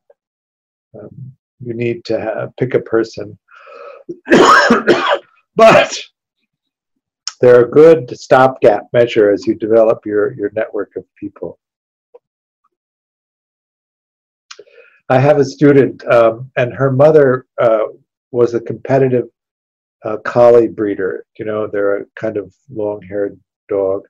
[0.97, 3.37] Um, you need to have, pick a person,
[5.57, 5.99] but
[7.39, 11.59] they're a good stopgap measure as you develop your your network of people.
[15.09, 17.85] I have a student, um, and her mother uh,
[18.31, 19.25] was a competitive
[20.03, 21.25] uh, collie breeder.
[21.39, 24.03] You know, they're a kind of long-haired dog.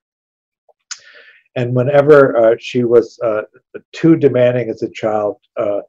[1.55, 3.43] And whenever uh, she was uh,
[3.91, 5.82] too demanding as a child, uh,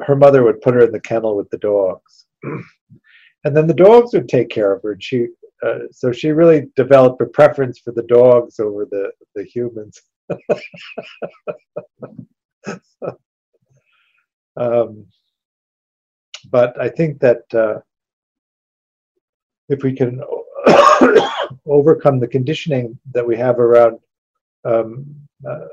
[0.00, 4.12] her mother would put her in the kennel with the dogs, and then the dogs
[4.12, 4.92] would take care of her.
[4.92, 5.28] And she,
[5.62, 10.00] uh, so she really developed a preference for the dogs over the the humans.
[14.56, 15.06] Um,
[16.50, 17.80] but I think that uh,
[19.68, 20.20] if we can
[21.66, 23.98] overcome the conditioning that we have around
[24.64, 25.06] um,
[25.48, 25.66] uh,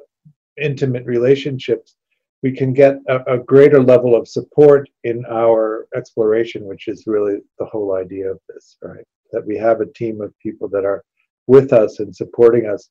[0.61, 1.95] intimate relationships,
[2.43, 7.39] we can get a, a greater level of support in our exploration, which is really
[7.59, 9.05] the whole idea of this, right?
[9.31, 11.03] That we have a team of people that are
[11.47, 12.89] with us and supporting us,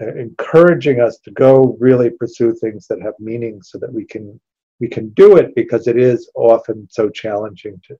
[0.00, 4.40] uh, encouraging us to go really pursue things that have meaning so that we can
[4.80, 7.96] we can do it because it is often so challenging to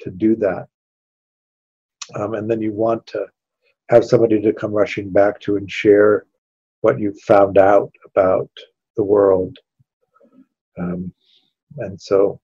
[0.00, 0.66] to do that.
[2.14, 3.26] Um, and then you want to
[3.90, 6.26] have somebody to come rushing back to and share
[6.80, 8.50] what you've found out about
[8.96, 9.56] the world.
[10.78, 11.12] Um,
[11.78, 12.40] and so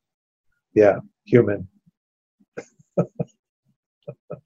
[0.74, 1.68] yeah human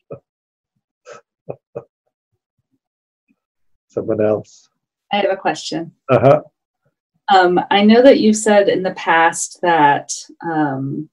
[3.97, 4.69] someone else
[5.13, 5.93] I have a question.
[6.11, 6.43] uh-huh
[7.35, 11.09] Um, I know that you said in the past that um,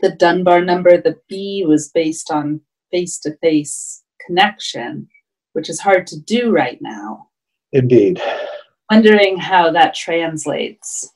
[0.00, 5.08] the Dunbar number, the B, was based on face to face connection,
[5.52, 7.28] which is hard to do right now.
[7.72, 8.20] indeed
[8.90, 11.12] Wondering how that translates.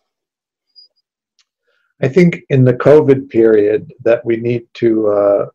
[2.01, 5.47] I think in the COVID period that we need to uh,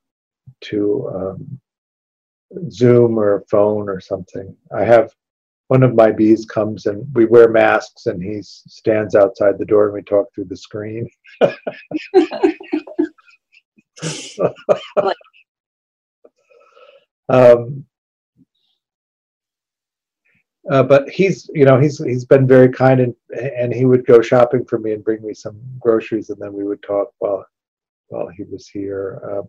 [0.69, 1.60] to um,
[2.69, 4.55] Zoom or phone or something.
[4.75, 5.13] I have
[5.67, 9.85] one of my bees comes and we wear masks and he stands outside the door
[9.85, 11.09] and we talk through the screen.
[17.29, 17.85] um,
[20.69, 23.15] uh, but he's you know he's he's been very kind and
[23.55, 26.63] and he would go shopping for me and bring me some groceries and then we
[26.63, 27.45] would talk while
[28.09, 29.21] while he was here.
[29.25, 29.41] Uh,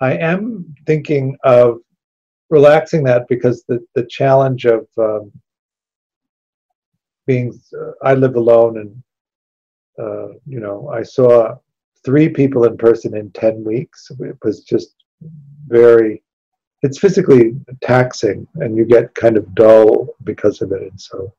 [0.00, 1.78] I am thinking of
[2.58, 5.24] relaxing that because the the challenge of um,
[7.26, 7.46] being
[7.80, 8.90] uh, I live alone and
[10.04, 11.56] uh, you know I saw
[12.04, 14.10] three people in person in ten weeks.
[14.32, 14.90] It was just
[15.66, 16.22] very
[16.84, 17.44] it's physically
[17.80, 21.32] taxing and you get kind of dull because of it and so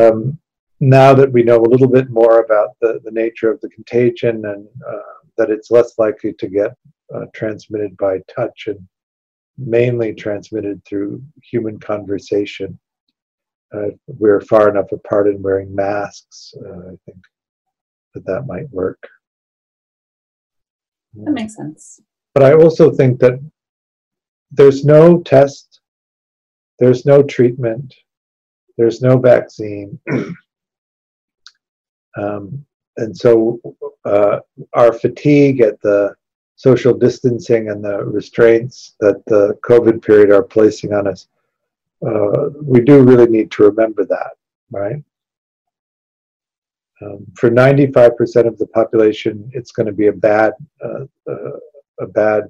[0.00, 0.18] um,
[0.80, 4.44] now that we know a little bit more about the, the nature of the contagion
[4.46, 6.72] and uh, that it's less likely to get
[7.14, 8.80] uh, transmitted by touch and
[9.58, 12.78] mainly transmitted through human conversation
[13.74, 17.18] uh, we're far enough apart and wearing masks uh, i think
[18.14, 19.08] that that might work
[21.24, 22.00] That makes sense.
[22.34, 23.38] but I also think that
[24.50, 25.80] there's no test,
[26.78, 27.94] there's no treatment,
[28.78, 29.98] there's no vaccine.
[32.16, 32.64] um,
[32.96, 33.60] and so
[34.04, 34.38] uh,
[34.74, 36.14] our fatigue at the
[36.58, 41.28] social distancing and the restraints that the COVID period are placing on us,
[42.04, 44.32] uh, we do really need to remember that,
[44.72, 45.02] right?
[47.00, 50.52] Um, for 95% of the population, it's going to be a bad,
[50.84, 51.58] uh, uh,
[52.00, 52.48] a bad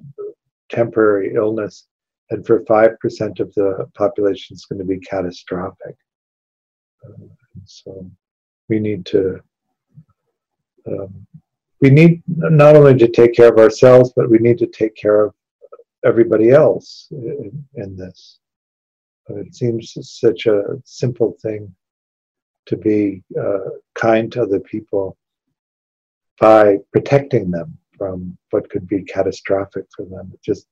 [0.69, 1.85] temporary illness,
[2.31, 5.95] and for 5% of the population, it's going to be catastrophic.
[7.05, 7.27] Uh,
[7.65, 8.09] so
[8.69, 9.39] we need to
[10.87, 11.27] um,
[11.81, 15.25] we need not only to take care of ourselves, but we need to take care
[15.25, 15.33] of
[16.05, 18.39] everybody else in, in this.
[19.29, 21.73] It seems such a simple thing
[22.65, 25.17] to be uh, kind to other people
[26.39, 30.31] by protecting them from what could be catastrophic for them.
[30.33, 30.67] It just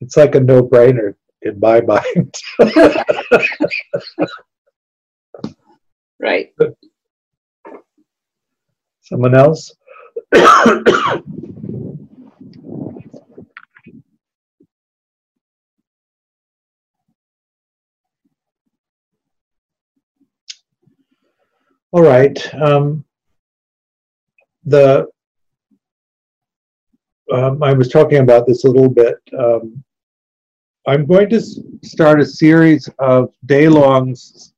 [0.00, 2.34] it's like a no-brainer in my mind.
[6.20, 6.52] right.
[9.02, 9.74] Someone else?
[21.92, 22.54] All right.
[22.54, 23.04] Um,
[24.64, 25.06] the
[27.32, 29.16] um, I was talking about this a little bit.
[29.38, 29.84] Um,
[30.88, 31.40] I'm going to
[31.84, 34.52] start a series of day longs,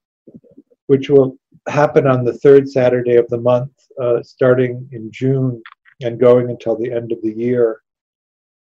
[0.86, 1.36] which will
[1.68, 5.62] happen on the third Saturday of the month, uh, starting in June
[6.02, 7.80] and going until the end of the year.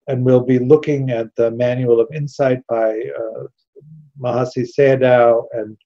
[0.08, 3.44] And we'll be looking at the Manual of Insight by uh,
[4.20, 5.78] Mahasi Sayadaw and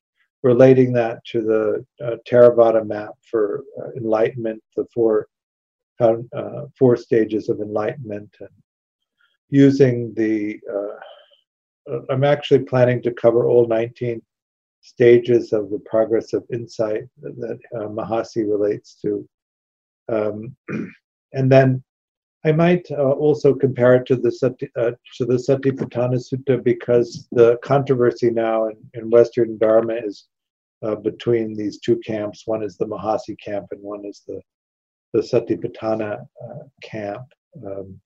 [0.43, 5.27] relating that to the uh, Theravada map for uh, enlightenment, the four
[5.99, 8.49] uh, four stages of enlightenment, and
[9.49, 10.59] using the.
[10.71, 14.21] Uh, uh, I'm actually planning to cover all 19
[14.81, 19.27] stages of the progress of insight that uh, Mahasi relates to,
[20.09, 20.55] um,
[21.33, 21.83] and then
[22.45, 27.27] I might uh, also compare it to the Sati, uh, to the Satipatthana Sutta because
[27.31, 30.27] the controversy now in, in Western Dharma is
[30.83, 32.43] uh, between these two camps.
[32.45, 34.39] One is the Mahasi camp, and one is the
[35.13, 37.25] the Satipatthana uh, camp.
[37.65, 37.99] Um,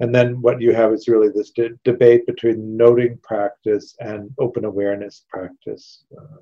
[0.00, 4.64] and then what you have is really this de- debate between noting practice and open
[4.64, 6.04] awareness practice.
[6.16, 6.38] Uh,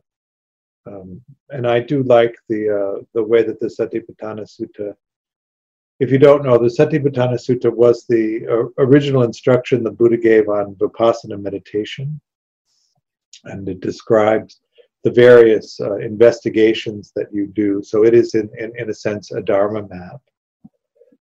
[0.89, 1.21] um,
[1.51, 4.95] and I do like the uh, the way that the Satipatthana Sutta.
[6.01, 10.49] If you don't know, the Satipatthana Sutta was the uh, original instruction the Buddha gave
[10.49, 12.21] on vipassana meditation,
[13.45, 14.61] and it describes
[15.05, 17.83] the various uh, investigations that you do.
[17.83, 20.21] So it is, in, in, in a sense, a Dharma map.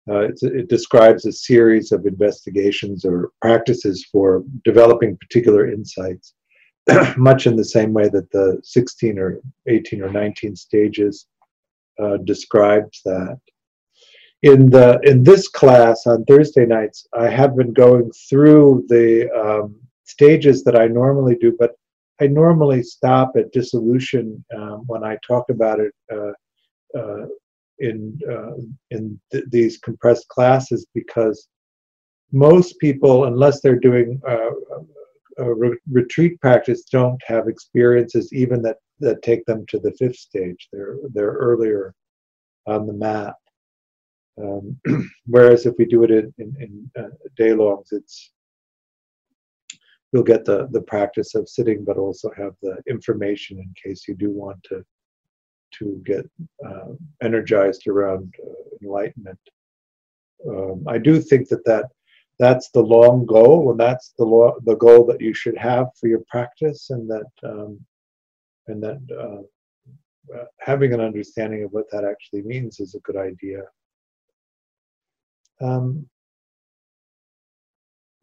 [0.07, 6.35] Uh, it describes a series of investigations or practices for developing particular insights,
[7.17, 11.27] much in the same way that the 16 or 18 or 19 stages
[12.03, 13.39] uh, describes that.
[14.43, 19.77] In the in this class on Thursday nights, I have been going through the um,
[20.05, 21.73] stages that I normally do, but
[22.21, 26.33] I normally stop at dissolution um, when I talk about it uh,
[26.99, 27.27] uh,
[27.79, 28.57] in uh,
[28.91, 31.49] in th- these compressed classes because
[32.31, 34.21] most people, unless they're doing
[35.39, 40.17] uh, re- retreat practice, don't have experiences even that that take them to the fifth
[40.17, 40.69] stage.
[40.73, 41.95] They're they're earlier
[42.67, 43.35] on the map.
[44.43, 44.79] Um,
[45.27, 48.33] whereas if we do it in, in, in uh, day longs, it's
[50.13, 54.15] you'll get the the practice of sitting, but also have the information in case you
[54.15, 54.85] do want to
[55.79, 56.25] to get
[56.67, 59.39] uh, energized around uh, enlightenment.
[60.49, 61.87] Um, I do think that that
[62.39, 66.09] that's the long goal, and that's the lo- the goal that you should have for
[66.09, 67.81] your practice, and that um,
[68.67, 73.63] and that uh, having an understanding of what that actually means is a good idea.
[75.61, 76.07] Um,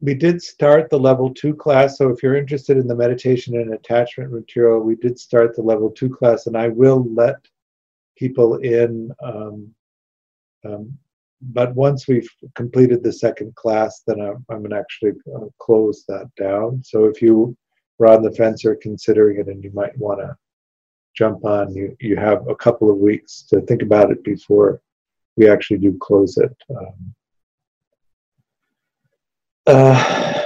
[0.02, 1.98] we did start the level two class.
[1.98, 5.92] So if you're interested in the meditation and attachment material, we did start the level
[5.92, 7.38] two class, and I will let
[8.18, 9.12] people in.
[9.24, 9.74] Um,
[10.66, 10.98] um,
[11.42, 16.06] but once we've completed the second class, then I'm, I'm going to actually uh, close
[16.08, 16.84] that down.
[16.84, 17.58] So if you
[17.98, 20.36] were on the fence or considering it and you might want to
[21.16, 24.82] jump on, you, you have a couple of weeks to think about it before
[25.36, 26.56] we actually do close it.
[26.70, 27.16] Um,
[29.68, 30.44] uh,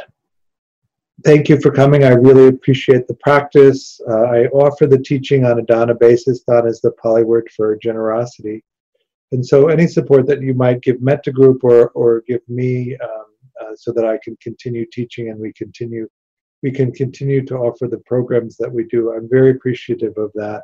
[1.23, 2.03] thank you for coming.
[2.03, 3.99] I really appreciate the practice.
[4.07, 6.41] Uh, I offer the teaching on a dana basis.
[6.41, 8.63] Dana is the Pali word for generosity.
[9.31, 13.25] And so any support that you might give Metta Group or, or give me um,
[13.61, 16.07] uh, so that I can continue teaching and we continue
[16.63, 19.13] we can continue to offer the programs that we do.
[19.13, 20.63] I'm very appreciative of that.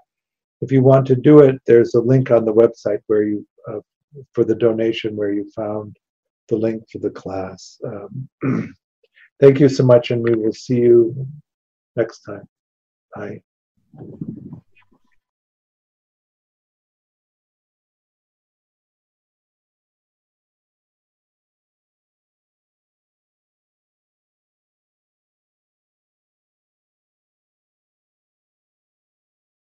[0.62, 3.82] If you want to do it, there's a link on the website where you uh,
[4.34, 5.97] for the donation where you found
[6.47, 7.80] the link for the class.
[7.86, 8.74] Um,
[9.39, 11.28] thank you so much, and we will see you
[11.95, 12.47] next time.
[13.16, 13.41] Bye.